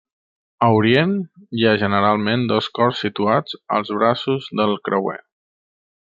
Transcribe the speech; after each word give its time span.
A 0.67 0.69
orient, 0.77 1.11
hi 1.57 1.67
ha 1.67 1.73
generalment 1.83 2.47
dos 2.53 2.69
cors 2.79 3.03
situats 3.07 3.59
als 3.79 3.93
braços 4.01 4.49
del 4.61 4.73
creuer. 4.89 5.19